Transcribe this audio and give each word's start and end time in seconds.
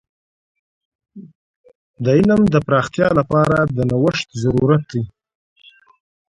د 2.03 2.05
علم 2.17 2.41
د 2.53 2.55
پراختیا 2.67 3.07
لپاره 3.19 3.57
د 3.75 3.77
نوښت 3.89 4.27
ضرورت 4.43 4.83
دی. 4.93 5.03